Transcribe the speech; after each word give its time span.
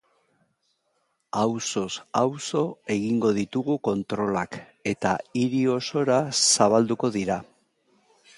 Auzoz 1.41 1.91
auzo 2.21 2.63
egingo 2.95 3.33
ditugu 3.39 3.75
kontrolak, 3.89 4.59
eta 4.93 5.13
hiri 5.43 5.61
osora 5.75 6.19
zabalduko 6.41 7.13
dira. 7.19 7.39